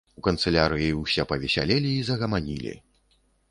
[0.19, 2.75] У канцылярыі ўсе павесялелі і загаманілі.